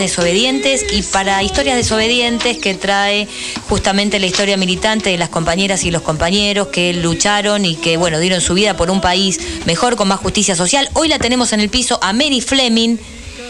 desobedientes 0.00 0.84
y 0.92 1.02
para 1.02 1.42
historias 1.42 1.76
desobedientes 1.76 2.58
que 2.58 2.74
trae 2.74 3.28
justamente 3.68 4.18
la 4.18 4.26
historia 4.26 4.56
militante 4.56 5.10
de 5.10 5.18
las 5.18 5.28
compañeras 5.28 5.84
y 5.84 5.90
los 5.90 6.02
compañeros 6.02 6.68
que 6.68 6.92
lucharon 6.92 7.64
y 7.64 7.76
que 7.76 7.96
bueno 7.96 8.18
dieron 8.18 8.40
su 8.40 8.54
vida 8.54 8.76
por 8.76 8.90
un 8.90 9.00
país 9.00 9.40
mejor 9.66 9.96
con 9.96 10.08
más 10.08 10.20
justicia 10.20 10.54
social. 10.54 10.88
Hoy 10.94 11.08
la 11.08 11.18
tenemos 11.18 11.52
en 11.52 11.60
el 11.60 11.68
piso 11.68 11.98
a 12.02 12.12
Mary 12.12 12.40
Fleming, 12.40 12.96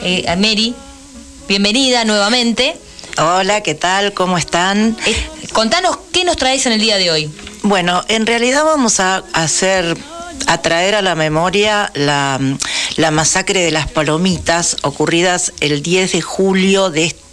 eh, 0.03 0.25
a 0.29 0.37
Mary, 0.37 0.75
bienvenida 1.49 2.05
nuevamente. 2.05 2.77
Hola, 3.19 3.63
¿qué 3.63 3.75
tal? 3.75 4.13
¿Cómo 4.13 4.39
están? 4.39 4.97
Eh, 5.07 5.17
contanos 5.53 5.99
qué 6.13 6.25
nos 6.25 6.37
traes 6.37 6.67
en 6.67 6.73
el 6.73 6.81
día 6.81 6.97
de 6.97 7.11
hoy. 7.11 7.31
Bueno, 7.63 8.05
en 8.09 8.27
realidad 8.27 8.65
vamos 8.65 9.01
a 9.01 9.25
hacer 9.33 9.97
a 10.47 10.63
traer 10.63 10.95
a 10.95 11.03
la 11.03 11.15
memoria 11.15 11.91
la, 11.95 12.41
la 13.01 13.11
masacre 13.11 13.61
de 13.61 13.71
las 13.71 13.91
palomitas 13.91 14.77
ocurridas 14.83 15.55
el 15.61 15.83
10 15.83 16.13
de 16.13 16.21
julio 16.21 16.91
de 16.91 17.07
este 17.07 17.31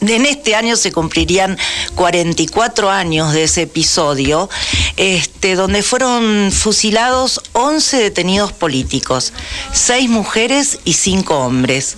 en 0.00 0.24
este 0.24 0.54
año 0.54 0.76
se 0.76 0.92
cumplirían 0.92 1.58
44 1.94 2.90
años 2.90 3.32
de 3.32 3.44
ese 3.44 3.62
episodio, 3.62 4.48
este, 4.96 5.54
donde 5.54 5.82
fueron 5.82 6.50
fusilados 6.50 7.40
11 7.52 7.98
detenidos 7.98 8.52
políticos, 8.52 9.32
6 9.72 10.08
mujeres 10.08 10.78
y 10.84 10.94
5 10.94 11.36
hombres. 11.36 11.96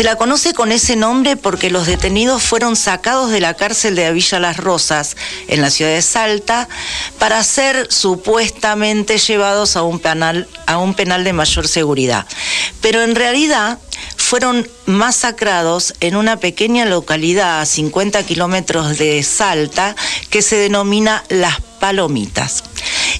Se 0.00 0.04
la 0.04 0.16
conoce 0.16 0.54
con 0.54 0.72
ese 0.72 0.96
nombre 0.96 1.36
porque 1.36 1.68
los 1.68 1.86
detenidos 1.86 2.42
fueron 2.42 2.74
sacados 2.74 3.30
de 3.30 3.38
la 3.38 3.52
cárcel 3.52 3.96
de 3.96 4.10
Villa 4.10 4.40
Las 4.40 4.56
Rosas, 4.56 5.14
en 5.46 5.60
la 5.60 5.68
ciudad 5.68 5.90
de 5.90 6.00
Salta, 6.00 6.70
para 7.18 7.44
ser 7.44 7.86
supuestamente 7.92 9.18
llevados 9.18 9.76
a 9.76 9.82
un 9.82 9.98
penal, 9.98 10.48
a 10.64 10.78
un 10.78 10.94
penal 10.94 11.22
de 11.22 11.34
mayor 11.34 11.68
seguridad. 11.68 12.24
Pero 12.80 13.02
en 13.02 13.14
realidad 13.14 13.78
fueron 14.16 14.66
masacrados 14.86 15.92
en 16.00 16.16
una 16.16 16.38
pequeña 16.38 16.86
localidad 16.86 17.60
a 17.60 17.66
50 17.66 18.22
kilómetros 18.22 18.96
de 18.96 19.22
Salta 19.22 19.94
que 20.30 20.40
se 20.40 20.56
denomina 20.56 21.24
Las 21.28 21.60
Palomitas. 21.78 22.64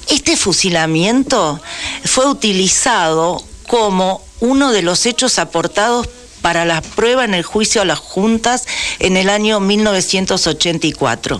Este 0.09 0.35
fusilamiento 0.35 1.61
fue 2.05 2.25
utilizado 2.25 3.43
como 3.67 4.25
uno 4.39 4.71
de 4.71 4.81
los 4.81 5.05
hechos 5.05 5.37
aportados 5.37 6.09
para 6.41 6.65
la 6.65 6.81
prueba 6.81 7.25
en 7.25 7.33
el 7.33 7.43
juicio 7.43 7.81
a 7.81 7.85
las 7.85 7.99
juntas 7.99 8.65
en 8.99 9.17
el 9.17 9.29
año 9.29 9.59
1984. 9.59 11.39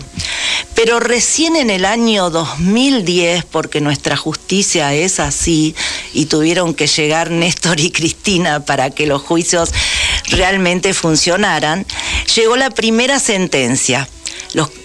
Pero 0.74 1.00
recién 1.00 1.56
en 1.56 1.70
el 1.70 1.84
año 1.84 2.30
2010, 2.30 3.44
porque 3.44 3.80
nuestra 3.80 4.16
justicia 4.16 4.94
es 4.94 5.20
así, 5.20 5.74
y 6.14 6.26
tuvieron 6.26 6.74
que 6.74 6.86
llegar 6.86 7.30
Néstor 7.30 7.80
y 7.80 7.90
Cristina 7.90 8.64
para 8.64 8.90
que 8.90 9.06
los 9.06 9.22
juicios 9.22 9.70
realmente 10.28 10.94
funcionaran, 10.94 11.84
llegó 12.34 12.56
la 12.56 12.70
primera 12.70 13.18
sentencia 13.20 14.08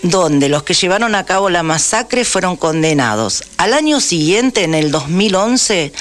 donde 0.01 0.49
los 0.49 0.63
que 0.63 0.73
llevaron 0.73 1.15
a 1.15 1.25
cabo 1.25 1.49
la 1.49 1.63
masacre 1.63 2.25
fueron 2.25 2.55
condenados. 2.55 3.43
Al 3.57 3.73
año 3.73 3.99
siguiente, 3.99 4.63
en 4.63 4.73
el 4.73 4.91
2011, 4.91 5.91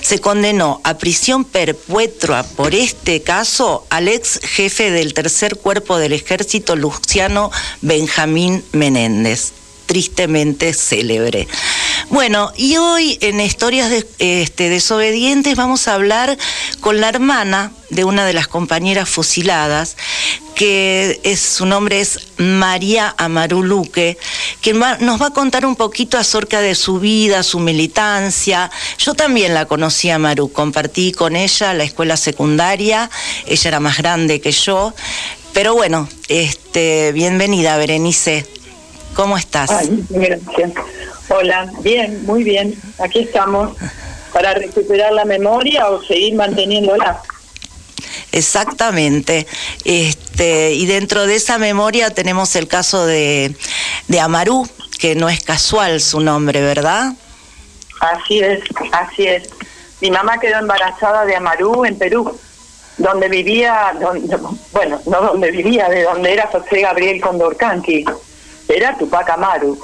se 0.00 0.18
condenó 0.20 0.80
a 0.84 0.98
prisión 0.98 1.44
perpetua 1.44 2.44
por 2.44 2.74
este 2.74 3.22
caso 3.22 3.86
al 3.90 4.08
ex 4.08 4.40
jefe 4.42 4.90
del 4.90 5.14
tercer 5.14 5.56
cuerpo 5.56 5.98
del 5.98 6.12
ejército, 6.12 6.76
Luciano 6.76 7.50
Benjamín 7.80 8.64
Menéndez 8.72 9.52
tristemente 9.86 10.74
célebre. 10.74 11.48
Bueno, 12.10 12.52
y 12.56 12.76
hoy 12.76 13.18
en 13.20 13.40
Historias 13.40 13.90
de, 13.90 14.06
este, 14.18 14.68
Desobedientes 14.68 15.56
vamos 15.56 15.88
a 15.88 15.94
hablar 15.94 16.36
con 16.80 17.00
la 17.00 17.08
hermana 17.08 17.72
de 17.90 18.04
una 18.04 18.26
de 18.26 18.32
las 18.32 18.48
compañeras 18.48 19.08
fusiladas, 19.08 19.96
que 20.56 21.20
es, 21.22 21.38
su 21.38 21.66
nombre 21.66 22.00
es 22.00 22.32
María 22.38 23.14
Amaru 23.18 23.62
Luque, 23.62 24.16
que 24.62 24.72
nos 24.72 25.20
va 25.20 25.26
a 25.26 25.30
contar 25.30 25.66
un 25.66 25.76
poquito 25.76 26.16
acerca 26.16 26.62
de 26.62 26.74
su 26.74 26.98
vida, 26.98 27.42
su 27.42 27.60
militancia. 27.60 28.70
Yo 28.98 29.12
también 29.12 29.52
la 29.52 29.66
conocí 29.66 30.08
a 30.08 30.18
Maru, 30.18 30.50
compartí 30.50 31.12
con 31.12 31.36
ella 31.36 31.74
la 31.74 31.84
escuela 31.84 32.16
secundaria, 32.16 33.10
ella 33.46 33.68
era 33.68 33.80
más 33.80 33.98
grande 33.98 34.40
que 34.40 34.50
yo, 34.50 34.94
pero 35.52 35.74
bueno, 35.74 36.08
este, 36.28 37.12
bienvenida 37.12 37.76
Berenice. 37.76 38.46
¿Cómo 39.14 39.36
estás? 39.36 39.70
gracias. 40.08 40.72
Hola, 41.28 41.70
bien, 41.80 42.24
muy 42.24 42.44
bien. 42.44 42.74
Aquí 42.98 43.20
estamos 43.20 43.76
para 44.32 44.54
recuperar 44.54 45.12
la 45.12 45.26
memoria 45.26 45.88
o 45.90 46.02
seguir 46.02 46.34
manteniéndola. 46.34 47.22
Exactamente. 48.36 49.46
Este, 49.84 50.72
y 50.72 50.86
dentro 50.86 51.26
de 51.26 51.36
esa 51.36 51.58
memoria 51.58 52.10
tenemos 52.10 52.54
el 52.56 52.68
caso 52.68 53.06
de, 53.06 53.54
de 54.08 54.20
Amarú, 54.20 54.68
que 54.98 55.14
no 55.14 55.28
es 55.28 55.42
casual 55.42 56.00
su 56.00 56.20
nombre, 56.20 56.60
¿verdad? 56.60 57.12
Así 58.00 58.40
es, 58.40 58.60
así 58.92 59.26
es. 59.26 59.48
Mi 60.00 60.10
mamá 60.10 60.38
quedó 60.38 60.58
embarazada 60.58 61.24
de 61.24 61.34
Amarú 61.36 61.84
en 61.84 61.96
Perú, 61.96 62.38
donde 62.98 63.28
vivía, 63.28 63.92
bueno, 64.72 65.00
no 65.06 65.20
donde 65.22 65.50
vivía, 65.50 65.88
de 65.88 66.02
donde 66.02 66.32
era 66.32 66.48
José 66.48 66.82
Gabriel 66.82 67.20
Condorcanqui 67.20 68.04
era 68.68 68.96
Tupac 68.96 69.30
Amaru, 69.30 69.78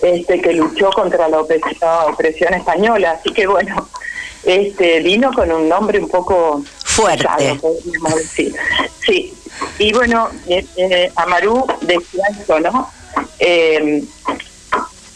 este, 0.00 0.40
que 0.40 0.52
luchó 0.54 0.90
contra 0.90 1.28
la 1.28 1.40
opresión, 1.40 2.54
española. 2.54 3.18
Así 3.18 3.32
que 3.32 3.46
bueno, 3.46 3.88
este, 4.44 5.00
vino 5.00 5.32
con 5.32 5.50
un 5.52 5.68
nombre 5.68 6.00
un 6.00 6.08
poco 6.08 6.64
fuerte. 6.96 7.60
Sí, 9.04 9.34
y 9.78 9.92
bueno, 9.92 10.30
eh, 10.48 10.66
eh, 10.76 11.12
Amaru 11.16 11.66
decía 11.82 12.24
esto, 12.30 12.58
¿no? 12.60 12.90
Eh, 13.38 14.02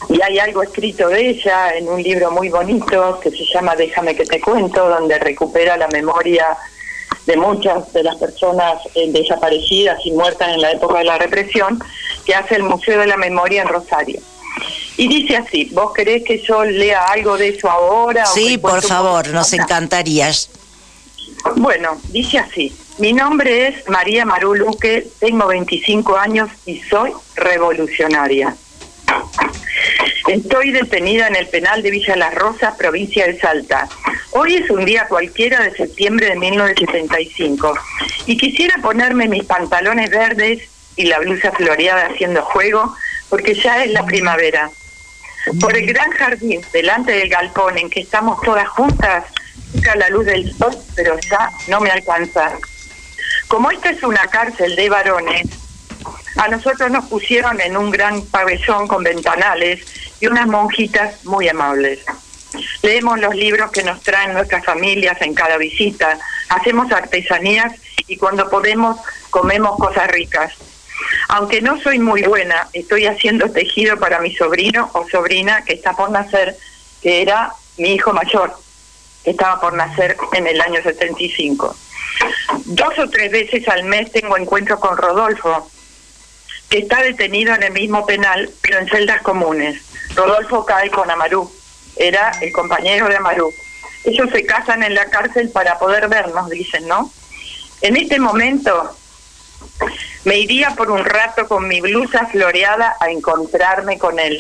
y 0.09 0.23
hay 0.23 0.39
algo 0.39 0.63
escrito 0.63 1.09
de 1.09 1.31
ella 1.31 1.71
en 1.71 1.89
un 1.89 2.03
libro 2.03 2.31
muy 2.31 2.49
bonito 2.49 3.19
que 3.21 3.31
se 3.31 3.45
llama 3.53 3.77
Déjame 3.77 4.15
que 4.15 4.25
te 4.25 4.41
cuento, 4.41 4.89
donde 4.89 5.19
recupera 5.19 5.77
la 5.77 5.89
memoria 5.89 6.57
de 7.27 7.37
muchas 7.37 7.93
de 7.93 8.03
las 8.03 8.17
personas 8.17 8.83
desaparecidas 8.95 9.99
y 10.05 10.13
muertas 10.13 10.49
en 10.49 10.63
la 10.63 10.73
época 10.73 10.99
de 10.99 11.05
la 11.05 11.19
represión 11.19 11.83
que 12.25 12.35
hace 12.35 12.57
el 12.57 12.65
Museo 12.65 12.99
de 12.99 13.07
la 13.07 13.17
Memoria 13.17 13.63
en 13.63 13.69
Rosario. 13.69 14.21
Y 14.97 15.09
dice 15.09 15.37
así, 15.37 15.71
¿vos 15.73 15.93
querés 15.93 16.25
que 16.25 16.43
yo 16.43 16.65
lea 16.65 17.05
algo 17.05 17.37
de 17.37 17.49
eso 17.49 17.71
ahora? 17.71 18.27
Sí, 18.27 18.59
por 18.59 18.83
favor, 18.83 19.29
nos 19.29 19.53
encantaría. 19.53 20.31
Bueno, 21.57 22.01
dice 22.09 22.39
así, 22.39 22.77
mi 22.99 23.13
nombre 23.13 23.69
es 23.69 23.89
María 23.89 24.25
Maruluque, 24.25 25.09
tengo 25.19 25.47
25 25.47 26.17
años 26.17 26.51
y 26.67 26.81
soy 26.81 27.13
revolucionaria. 27.35 28.55
Estoy 30.29 30.71
detenida 30.71 31.27
en 31.27 31.37
el 31.37 31.49
penal 31.49 31.83
de 31.83 31.91
Villa 31.91 32.15
Las 32.15 32.35
Rosas, 32.35 32.77
provincia 32.77 33.27
de 33.27 33.39
Salta. 33.39 33.89
Hoy 34.33 34.57
es 34.57 34.71
un 34.71 34.85
día 34.85 35.07
cualquiera 35.09 35.63
de 35.63 35.73
septiembre 35.73 36.27
de 36.27 36.37
1975 36.37 37.75
y 38.27 38.37
quisiera 38.37 38.77
ponerme 38.81 39.29
mis 39.29 39.45
pantalones 39.45 40.11
verdes 40.11 40.69
y 40.97 41.07
la 41.07 41.19
blusa 41.19 41.51
floreada 41.53 42.07
haciendo 42.07 42.43
juego, 42.43 42.95
porque 43.29 43.55
ya 43.55 43.83
es 43.83 43.91
la 43.93 44.05
primavera. 44.05 44.71
Por 45.59 45.77
el 45.77 45.87
gran 45.87 46.11
jardín, 46.11 46.61
delante 46.73 47.13
del 47.13 47.29
galpón 47.29 47.79
en 47.79 47.89
que 47.89 48.01
estamos 48.01 48.41
todas 48.43 48.69
juntas, 48.69 49.25
a 49.91 49.97
la 49.97 50.09
luz 50.11 50.27
del 50.27 50.53
sol, 50.57 50.77
pero 50.95 51.19
ya 51.19 51.51
no 51.69 51.81
me 51.81 51.91
alcanza. 51.91 52.53
Como 53.49 53.71
esta 53.71 53.91
es 53.91 54.03
una 54.03 54.27
cárcel 54.29 54.77
de 54.77 54.89
varones, 54.89 55.47
a 56.37 56.49
nosotros 56.49 56.91
nos 56.91 57.07
pusieron 57.07 57.61
en 57.61 57.77
un 57.77 57.91
gran 57.91 58.23
pabellón 58.27 58.87
con 58.87 59.03
ventanales 59.03 59.85
y 60.21 60.27
unas 60.27 60.47
monjitas 60.47 61.25
muy 61.25 61.49
amables. 61.49 62.01
Leemos 62.83 63.21
los 63.21 63.35
libros 63.35 63.71
que 63.71 63.83
nos 63.83 64.01
traen 64.03 64.33
nuestras 64.33 64.65
familias 64.65 65.21
en 65.21 65.35
cada 65.35 65.57
visita, 65.57 66.19
hacemos 66.49 66.91
artesanías 66.93 67.73
y 68.07 68.17
cuando 68.17 68.49
podemos 68.51 68.99
comemos 69.31 69.77
cosas 69.79 70.09
ricas. 70.09 70.53
Aunque 71.29 71.61
no 71.61 71.81
soy 71.81 71.99
muy 71.99 72.23
buena, 72.23 72.69
estoy 72.73 73.07
haciendo 73.07 73.51
tejido 73.51 73.99
para 73.99 74.21
mi 74.21 74.35
sobrino 74.35 74.91
o 74.93 75.09
sobrina 75.09 75.65
que 75.65 75.75
está 75.75 75.93
por 75.95 76.11
nacer, 76.11 76.57
que 77.03 77.23
era 77.23 77.53
mi 77.79 77.95
hijo 77.95 78.13
mayor, 78.13 78.55
que 79.25 79.33
estaba 79.33 79.61
por 79.61 79.75
nacer 79.75 80.17
en 80.33 80.47
el 80.47 80.61
año 80.61 80.83
75. 80.83 81.77
Dos 82.67 82.99
o 82.99 83.09
tres 83.09 83.31
veces 83.31 83.69
al 83.69 83.85
mes 83.85 84.13
tengo 84.13 84.37
encuentro 84.37 84.79
con 84.81 84.97
Rodolfo, 84.97 85.71
que 86.69 86.79
está 86.79 87.03
detenido 87.03 87.55
en 87.55 87.63
el 87.63 87.73
mismo 87.73 88.07
penal, 88.07 88.51
pero 88.61 88.79
en 88.79 88.89
celdas 88.89 89.23
comunes. 89.23 89.83
Rodolfo 90.15 90.65
cae 90.65 90.91
con 90.91 91.11
Amarú, 91.11 91.51
era 91.97 92.31
el 92.41 92.53
compañero 92.53 93.09
de 93.09 93.17
Amarú. 93.17 93.53
Ellos 94.05 94.31
se 94.33 94.45
casan 94.47 94.83
en 94.83 94.95
la 94.95 95.07
cárcel 95.07 95.51
para 95.51 95.79
poder 95.79 96.09
vernos, 96.09 96.49
dicen, 96.49 96.87
¿no? 96.89 97.13
En 97.83 97.97
este 97.97 98.19
momento 98.19 98.97
me 100.25 100.39
iría 100.39 100.71
por 100.71 100.91
un 100.91 101.05
rato 101.05 101.47
con 101.49 101.67
mi 101.67 101.81
blusa 101.81 102.27
floreada 102.27 102.97
a 103.01 103.11
encontrarme 103.11 103.99
con 103.99 104.19
él. 104.19 104.39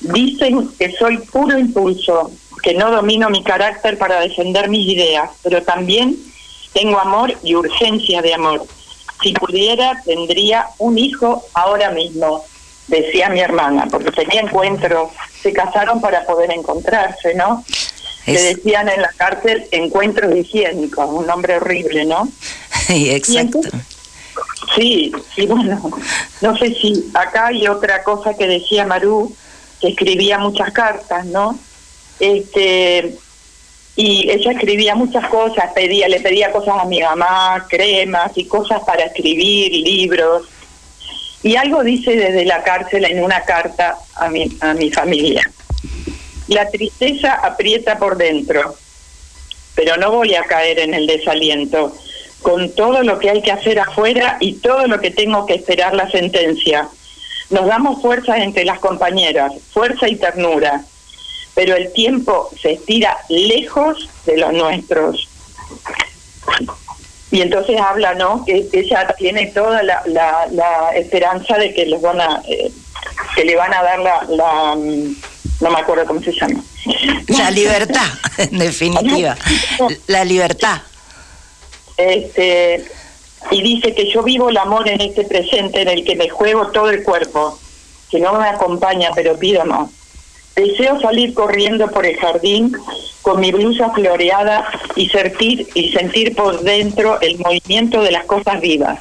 Dicen 0.00 0.70
que 0.78 0.92
soy 0.92 1.18
puro 1.18 1.58
impulso, 1.58 2.32
que 2.62 2.74
no 2.74 2.90
domino 2.90 3.28
mi 3.28 3.42
carácter 3.42 3.98
para 3.98 4.20
defender 4.20 4.68
mis 4.68 4.86
ideas, 4.88 5.30
pero 5.42 5.62
también 5.62 6.16
Tengo 6.72 6.98
amor 6.98 7.34
y 7.42 7.54
urgencia 7.54 8.22
de 8.22 8.32
amor. 8.32 8.66
Si 9.22 9.34
pudiera, 9.34 10.00
tendría 10.06 10.68
un 10.78 10.96
hijo 10.96 11.44
ahora 11.52 11.90
mismo, 11.90 12.46
decía 12.88 13.28
mi 13.28 13.40
hermana, 13.40 13.88
porque 13.90 14.10
tenía 14.10 14.40
encuentros, 14.40 15.10
se 15.42 15.52
casaron 15.52 16.00
para 16.00 16.24
poder 16.24 16.50
encontrarse, 16.50 17.34
¿no? 17.34 17.62
Le 18.26 18.40
decían 18.40 18.88
en 18.88 19.02
la 19.02 19.10
cárcel 19.16 19.66
encuentros 19.70 20.34
higiénicos, 20.34 21.10
un 21.10 21.26
nombre 21.26 21.56
horrible, 21.56 22.06
¿no? 22.06 22.26
Exacto. 22.88 23.60
sí, 24.74 25.12
y 25.36 25.46
bueno, 25.46 25.90
no 26.40 26.56
sé 26.56 26.74
si 26.74 27.10
acá 27.12 27.48
hay 27.48 27.68
otra 27.68 28.02
cosa 28.02 28.32
que 28.34 28.46
decía 28.46 28.86
Maru, 28.86 29.34
que 29.78 29.88
escribía 29.88 30.38
muchas 30.38 30.72
cartas, 30.72 31.26
¿no? 31.26 31.58
Este, 32.20 33.16
y 33.96 34.30
ella 34.30 34.52
escribía 34.52 34.94
muchas 34.94 35.26
cosas, 35.28 35.72
pedía, 35.74 36.08
le 36.08 36.20
pedía 36.20 36.50
cosas 36.50 36.76
a 36.80 36.84
mi 36.86 37.00
mamá, 37.00 37.66
cremas 37.68 38.32
y 38.36 38.46
cosas 38.46 38.82
para 38.84 39.04
escribir, 39.04 39.72
libros. 39.72 40.48
Y 41.42 41.56
algo 41.56 41.82
dice 41.82 42.16
desde 42.16 42.44
la 42.44 42.62
cárcel 42.62 43.04
en 43.04 43.22
una 43.22 43.42
carta 43.42 43.98
a 44.14 44.28
mi, 44.28 44.48
a 44.60 44.72
mi 44.74 44.90
familia. 44.90 45.42
La 46.48 46.70
tristeza 46.70 47.34
aprieta 47.34 47.98
por 47.98 48.16
dentro, 48.16 48.76
pero 49.74 49.96
no 49.96 50.12
voy 50.12 50.34
a 50.34 50.44
caer 50.44 50.78
en 50.78 50.94
el 50.94 51.06
desaliento, 51.06 51.94
con 52.40 52.74
todo 52.74 53.02
lo 53.02 53.18
que 53.18 53.30
hay 53.30 53.42
que 53.42 53.52
hacer 53.52 53.78
afuera 53.78 54.38
y 54.40 54.54
todo 54.54 54.86
lo 54.86 55.00
que 55.00 55.10
tengo 55.10 55.44
que 55.44 55.54
esperar 55.54 55.94
la 55.94 56.10
sentencia. 56.10 56.88
Nos 57.50 57.66
damos 57.66 58.00
fuerzas 58.00 58.38
entre 58.38 58.64
las 58.64 58.78
compañeras, 58.78 59.52
fuerza 59.72 60.08
y 60.08 60.16
ternura 60.16 60.84
pero 61.54 61.76
el 61.76 61.92
tiempo 61.92 62.50
se 62.60 62.72
estira 62.72 63.18
lejos 63.28 64.08
de 64.24 64.38
los 64.38 64.52
nuestros. 64.52 65.28
Y 67.30 67.40
entonces 67.40 67.80
habla, 67.80 68.14
¿no? 68.14 68.44
Que 68.44 68.68
ella 68.72 69.14
tiene 69.18 69.46
toda 69.46 69.82
la, 69.82 70.02
la, 70.06 70.90
esperanza 70.94 71.56
de 71.56 71.72
que 71.72 71.86
les 71.86 72.00
van 72.00 72.20
a, 72.20 72.42
eh, 72.46 72.70
que 73.34 73.44
le 73.44 73.56
van 73.56 73.72
a 73.72 73.82
dar 73.82 73.98
la, 74.00 74.22
la, 74.28 74.74
mm, 74.76 75.16
no 75.60 75.70
me 75.70 75.78
acuerdo 75.78 76.06
cómo 76.06 76.20
se 76.20 76.32
llama. 76.32 76.62
La 77.28 77.50
libertad, 77.50 78.06
en 78.38 78.58
definitiva. 78.58 79.36
La 80.08 80.24
libertad. 80.24 80.82
Este, 81.96 82.84
y 83.50 83.62
dice 83.62 83.94
que 83.94 84.10
yo 84.10 84.22
vivo 84.22 84.50
el 84.50 84.56
amor 84.56 84.88
en 84.88 85.00
este 85.00 85.24
presente 85.24 85.82
en 85.82 85.88
el 85.88 86.04
que 86.04 86.16
me 86.16 86.28
juego 86.28 86.68
todo 86.68 86.90
el 86.90 87.02
cuerpo, 87.02 87.58
que 88.10 88.20
no 88.20 88.34
me 88.34 88.48
acompaña, 88.48 89.10
pero 89.14 89.38
pido 89.38 89.64
más 89.64 89.88
Deseo 90.56 91.00
salir 91.00 91.32
corriendo 91.34 91.90
por 91.90 92.04
el 92.04 92.16
jardín 92.16 92.76
con 93.22 93.40
mi 93.40 93.52
blusa 93.52 93.90
floreada 93.90 94.68
y 94.96 95.08
sentir, 95.08 95.68
y 95.74 95.92
sentir 95.92 96.34
por 96.34 96.60
dentro 96.60 97.20
el 97.20 97.38
movimiento 97.38 98.02
de 98.02 98.10
las 98.10 98.24
cosas 98.24 98.60
vivas. 98.60 99.00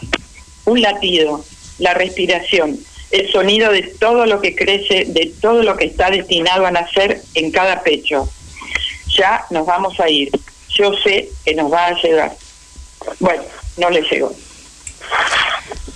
Un 0.65 0.81
latido, 0.81 1.43
la 1.79 1.93
respiración, 1.93 2.77
el 3.09 3.31
sonido 3.31 3.71
de 3.71 3.83
todo 3.99 4.25
lo 4.25 4.39
que 4.39 4.55
crece, 4.55 5.05
de 5.05 5.33
todo 5.41 5.63
lo 5.63 5.75
que 5.75 5.85
está 5.85 6.09
destinado 6.09 6.65
a 6.65 6.71
nacer 6.71 7.21
en 7.33 7.51
cada 7.51 7.83
pecho. 7.83 8.29
Ya 9.09 9.45
nos 9.49 9.65
vamos 9.65 9.99
a 9.99 10.09
ir. 10.09 10.31
Yo 10.69 10.93
sé 11.03 11.29
que 11.43 11.53
nos 11.55 11.71
va 11.71 11.87
a 11.87 12.01
llegar. 12.01 12.33
Bueno, 13.19 13.43
no 13.77 13.89
le 13.89 14.01
llegó. 14.03 14.33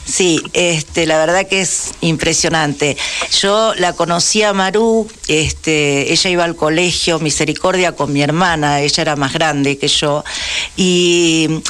Sí, 0.06 0.40
este, 0.54 1.07
la 1.07 1.18
verdad 1.18 1.48
que 1.48 1.62
es 1.62 1.92
impresionante. 2.02 2.96
Yo 3.42 3.74
la 3.75 3.94
conocí 3.94 4.44
a 4.44 4.54
Maru, 4.54 5.07
este, 5.28 6.12
ella 6.13 6.30
iba 6.30 6.44
al 6.44 6.56
colegio 6.56 7.18
Misericordia 7.19 7.94
con 7.94 8.13
mi 8.13 8.22
hermana, 8.22 8.81
ella 8.81 9.02
era 9.02 9.16
más 9.16 9.34
grande 9.34 9.80
que 9.80 9.88
yo, 9.88 10.24
y 10.78 11.62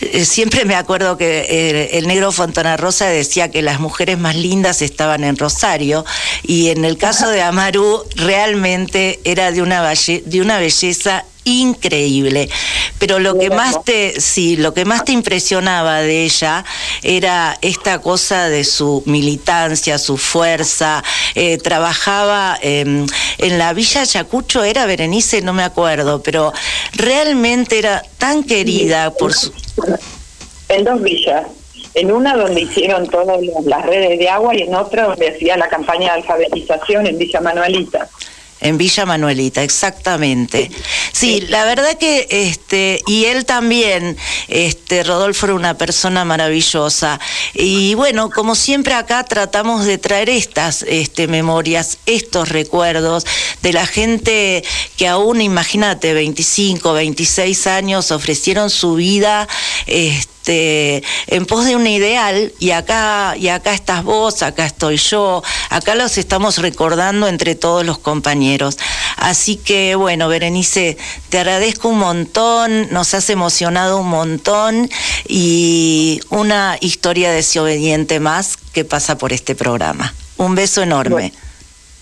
eh, 0.00 0.24
siempre 0.24 0.64
me 0.64 0.74
acuerdo 0.74 1.16
que 1.16 1.90
el, 1.92 2.08
negro 2.08 2.32
Fontana 2.32 2.76
Rosa 2.76 3.06
decía 3.06 3.52
que 3.52 3.62
las 3.62 3.78
mujeres 3.78 4.18
más 4.18 4.34
lindas 4.34 4.82
estaban 4.82 5.22
en 5.22 5.36
Rosario, 5.36 6.04
y 6.42 6.70
en 6.70 6.84
el 6.84 6.98
caso 6.98 7.30
de 7.30 7.42
Amaru 7.42 8.04
realmente 8.16 9.20
era 9.22 9.52
de 9.52 9.62
una, 9.62 9.92
de 9.94 10.40
una 10.40 10.58
belleza 10.58 11.24
increíble. 11.44 12.48
Pero 12.98 13.18
lo 13.18 13.38
que 13.38 13.50
más 13.50 13.84
te, 13.84 14.20
sí, 14.20 14.56
lo 14.56 14.74
que 14.74 14.84
más 14.84 15.04
te 15.04 15.12
impresionaba 15.12 16.00
de 16.00 16.24
ella 16.24 16.64
era 17.02 17.56
esta 17.60 18.00
cosa 18.00 18.48
de 18.48 18.64
su 18.64 19.02
militancia, 19.06 19.98
su 19.98 20.16
fuerza. 20.16 21.02
Eh, 21.34 21.58
trabajaba 21.58 22.58
en 22.60 23.06
la 23.38 23.72
Villa 23.72 24.06
Chacucho, 24.06 24.64
era 24.64 24.86
Berenice, 24.86 25.42
no 25.42 25.52
me 25.52 25.62
acuerdo, 25.62 26.22
pero 26.22 26.52
realmente 26.94 27.78
era 27.78 28.02
tan 28.18 28.44
querida 28.44 29.12
por 29.12 29.32
su. 29.32 29.52
En 30.68 30.84
dos 30.84 31.02
villas. 31.02 31.46
En 31.94 32.10
una 32.10 32.36
donde 32.36 32.62
hicieron 32.62 33.06
todas 33.08 33.38
las 33.66 33.86
redes 33.86 34.18
de 34.18 34.28
agua 34.28 34.52
y 34.56 34.62
en 34.62 34.74
otra 34.74 35.04
donde 35.04 35.28
hacía 35.28 35.56
la 35.56 35.68
campaña 35.68 36.12
de 36.12 36.22
alfabetización 36.22 37.06
en 37.06 37.18
Villa 37.18 37.40
Manuelita 37.40 38.08
en 38.64 38.78
Villa 38.78 39.04
Manuelita, 39.04 39.62
exactamente. 39.62 40.70
Sí, 41.12 41.42
la 41.42 41.64
verdad 41.66 41.98
que 41.98 42.26
este 42.30 43.00
y 43.06 43.26
él 43.26 43.44
también, 43.44 44.16
este 44.48 45.04
Rodolfo 45.04 45.46
era 45.46 45.54
una 45.54 45.76
persona 45.76 46.24
maravillosa 46.24 47.20
y 47.52 47.94
bueno, 47.94 48.30
como 48.30 48.54
siempre 48.54 48.94
acá 48.94 49.22
tratamos 49.24 49.84
de 49.84 49.98
traer 49.98 50.30
estas 50.30 50.82
este 50.82 51.28
memorias, 51.28 51.98
estos 52.06 52.48
recuerdos 52.48 53.26
de 53.62 53.74
la 53.74 53.86
gente 53.86 54.64
que 54.96 55.08
aún 55.08 55.42
imagínate 55.42 56.14
25, 56.14 56.94
26 56.94 57.66
años 57.66 58.10
ofrecieron 58.10 58.70
su 58.70 58.94
vida 58.94 59.46
este 59.86 60.33
este, 60.44 61.02
en 61.28 61.46
pos 61.46 61.64
de 61.64 61.74
un 61.74 61.86
ideal 61.86 62.52
y 62.58 62.72
acá, 62.72 63.34
y 63.38 63.48
acá 63.48 63.72
estás 63.72 64.04
vos, 64.04 64.42
acá 64.42 64.66
estoy 64.66 64.98
yo, 64.98 65.42
acá 65.70 65.94
los 65.94 66.18
estamos 66.18 66.58
recordando 66.58 67.28
entre 67.28 67.54
todos 67.54 67.82
los 67.86 67.96
compañeros. 67.96 68.76
Así 69.16 69.56
que 69.56 69.94
bueno, 69.94 70.28
Berenice, 70.28 70.98
te 71.30 71.38
agradezco 71.38 71.88
un 71.88 71.98
montón, 71.98 72.92
nos 72.92 73.14
has 73.14 73.30
emocionado 73.30 73.98
un 74.00 74.08
montón 74.08 74.90
y 75.26 76.20
una 76.28 76.76
historia 76.80 77.32
desobediente 77.32 78.20
más 78.20 78.58
que 78.74 78.84
pasa 78.84 79.16
por 79.16 79.32
este 79.32 79.54
programa. 79.54 80.12
Un 80.36 80.54
beso 80.54 80.82
enorme. 80.82 81.32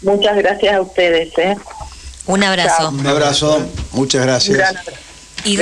muchas 0.00 0.36
gracias 0.36 0.74
a 0.74 0.80
ustedes. 0.80 1.32
¿eh? 1.38 1.56
Un 2.26 2.42
abrazo. 2.42 2.88
Un 2.88 3.06
abrazo, 3.06 3.64
muchas 3.92 4.22
gracias. 4.22 4.74
Y, 5.44 5.58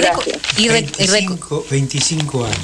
y, 0.59 0.69
25, 0.69 2.45
años. 2.45 2.59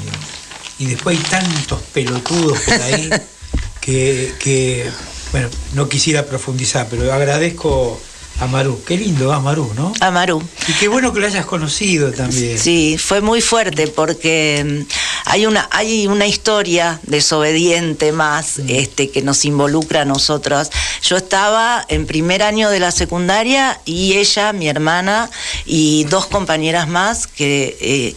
Y 0.79 0.85
después 0.85 1.17
hay 1.17 1.23
tantos 1.23 1.81
pelotudos 1.93 2.59
por 2.59 2.81
ahí 2.81 3.09
que, 3.81 4.33
que, 4.39 4.89
bueno, 5.31 5.49
no 5.73 5.89
quisiera 5.89 6.25
profundizar, 6.25 6.87
pero 6.89 7.11
agradezco 7.11 7.99
a 8.39 8.47
Maru. 8.47 8.81
Qué 8.85 8.97
lindo, 8.97 9.33
a 9.33 9.39
Maru, 9.39 9.73
¿no? 9.75 9.93
A 9.99 10.11
Maru. 10.11 10.41
Y 10.67 10.73
qué 10.73 10.87
bueno 10.87 11.11
que 11.13 11.19
lo 11.19 11.27
hayas 11.27 11.45
conocido 11.45 12.11
también. 12.11 12.57
Sí, 12.57 12.97
fue 12.97 13.21
muy 13.21 13.41
fuerte 13.41 13.87
porque 13.87 14.85
hay 15.29 15.45
una, 15.45 15.67
hay 15.71 16.07
una 16.07 16.25
historia 16.25 16.99
desobediente 17.03 18.13
más 18.13 18.59
mm. 18.59 18.69
este, 18.69 19.09
que 19.09 19.21
nos 19.21 19.43
involucra 19.43 20.01
a 20.01 20.05
nosotros. 20.05 20.69
Yo 21.01 21.17
estaba 21.17 21.85
en 21.89 22.05
primer 22.07 22.41
año 22.43 22.69
de 22.69 22.79
la 22.79 22.91
secundaria 22.91 23.79
y 23.83 24.13
ella, 24.13 24.53
mi 24.53 24.69
hermana 24.69 25.29
y 25.65 26.05
dos 26.05 26.27
compañeras 26.27 26.87
más 26.87 27.27
que 27.27 27.77
eh, 27.81 28.15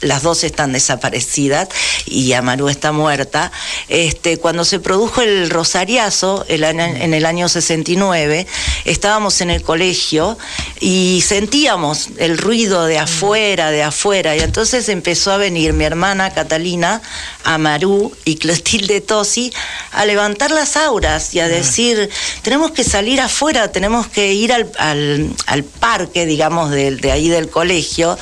las 0.00 0.22
dos 0.22 0.44
están 0.44 0.72
desaparecidas 0.72 1.68
y 2.06 2.32
Amaru 2.32 2.68
está 2.68 2.92
muerta. 2.92 3.50
Este, 3.88 4.38
cuando 4.38 4.64
se 4.64 4.80
produjo 4.80 5.22
el 5.22 5.50
Rosariazo 5.50 6.44
en 6.48 7.14
el 7.14 7.26
año 7.26 7.48
69, 7.48 8.46
estábamos 8.84 9.40
en 9.40 9.50
el 9.50 9.62
colegio 9.62 10.38
y 10.80 11.22
sentíamos 11.26 12.08
el 12.18 12.38
ruido 12.38 12.86
de 12.86 12.98
afuera, 12.98 13.70
de 13.70 13.82
afuera, 13.82 14.36
y 14.36 14.40
entonces 14.40 14.88
empezó 14.88 15.32
a 15.32 15.36
venir 15.36 15.72
mi 15.72 15.84
hermana 15.84 16.32
Catalina, 16.32 17.02
Amaru 17.44 18.12
y 18.24 18.36
Clotilde 18.36 19.00
Tosi 19.00 19.52
a 19.92 20.04
levantar 20.04 20.50
las 20.50 20.76
auras 20.76 21.34
y 21.34 21.40
a 21.40 21.48
decir, 21.48 22.10
tenemos 22.42 22.70
que 22.72 22.84
salir 22.84 23.20
afuera, 23.20 23.72
tenemos 23.72 24.06
que 24.06 24.32
ir 24.34 24.52
al, 24.52 25.64
parque, 25.80 26.26
digamos, 26.26 26.70
de, 26.70 26.96
de 26.96 27.12
ahí 27.12 27.28
del 27.28 27.48
colegio. 27.48 28.18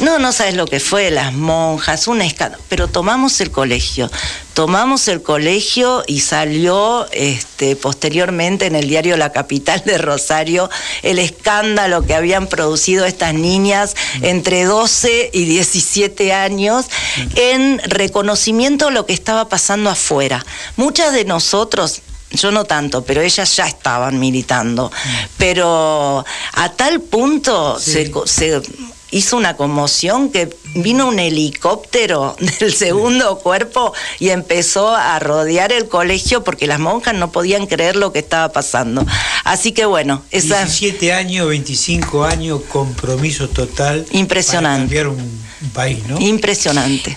No, 0.00 0.18
no 0.18 0.32
sabes 0.32 0.54
lo 0.54 0.66
que 0.66 0.80
fue 0.80 1.10
las 1.12 1.32
monjas, 1.32 2.08
una 2.08 2.26
escándalo. 2.26 2.62
Pero 2.68 2.88
tomamos 2.88 3.40
el 3.40 3.52
colegio, 3.52 4.10
tomamos 4.52 5.06
el 5.06 5.22
colegio 5.22 6.02
y 6.08 6.20
salió 6.20 7.06
este, 7.12 7.76
posteriormente 7.76 8.66
en 8.66 8.74
el 8.74 8.88
diario 8.88 9.16
La 9.16 9.30
Capital 9.30 9.82
de 9.86 9.98
Rosario 9.98 10.68
el 11.02 11.20
escándalo 11.20 12.02
que 12.02 12.14
habían 12.14 12.48
producido 12.48 13.04
estas 13.04 13.34
niñas 13.34 13.94
entre 14.22 14.64
12 14.64 15.30
y 15.32 15.44
17 15.44 16.32
años 16.32 16.86
en 17.36 17.78
reconocimiento 17.84 18.86
de 18.86 18.92
lo 18.92 19.06
que 19.06 19.12
estaba 19.12 19.48
pasando 19.48 19.90
afuera. 19.90 20.44
Muchas 20.76 21.12
de 21.12 21.24
nosotros 21.24 22.02
yo 22.34 22.50
no 22.50 22.64
tanto, 22.64 23.04
pero 23.04 23.20
ellas 23.22 23.56
ya 23.56 23.66
estaban 23.66 24.18
militando. 24.18 24.90
Pero 25.38 26.24
a 26.52 26.68
tal 26.72 27.00
punto 27.00 27.78
se, 27.78 28.10
hizo 29.14 29.36
una 29.36 29.56
conmoción 29.56 30.30
que 30.30 30.54
vino 30.74 31.08
un 31.08 31.20
helicóptero 31.20 32.36
del 32.60 32.74
segundo 32.74 33.38
cuerpo 33.38 33.94
y 34.18 34.30
empezó 34.30 34.94
a 34.94 35.18
rodear 35.20 35.72
el 35.72 35.88
colegio 35.88 36.42
porque 36.42 36.66
las 36.66 36.80
monjas 36.80 37.14
no 37.14 37.30
podían 37.30 37.66
creer 37.66 37.96
lo 37.96 38.12
que 38.12 38.18
estaba 38.18 38.52
pasando. 38.52 39.06
Así 39.44 39.72
que 39.72 39.84
bueno, 39.86 40.22
esa... 40.30 40.64
17 40.64 41.12
años, 41.12 41.48
25 41.48 42.24
años, 42.24 42.60
compromiso 42.68 43.48
total. 43.48 44.04
Impresionante. 44.10 44.94
Para 44.94 45.04
cambiar 45.04 45.08
un 45.08 45.70
país, 45.72 46.04
¿no? 46.08 46.20
Impresionante. 46.20 47.16